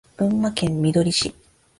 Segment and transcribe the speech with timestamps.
[0.17, 1.35] 群馬県みどり市